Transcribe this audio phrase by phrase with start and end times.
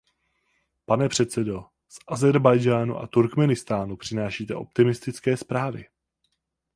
[0.85, 5.85] Pane předsedo, z Ázerbájdžánu a Turkmenistánu přinášíte optimistické zprávy.